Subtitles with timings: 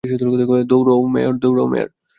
[0.71, 1.87] দৌড়ও, মেয়ার!